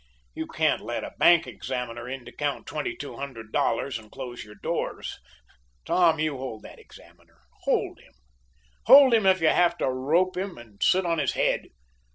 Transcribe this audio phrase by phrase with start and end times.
[0.33, 5.19] You can't let a bank examiner in to count $2,200 and close your doors.
[5.85, 7.37] Tom, you hold that examiner.
[7.65, 8.13] Hold him.
[8.87, 11.67] Hold him if you have to rope him and sit on his head.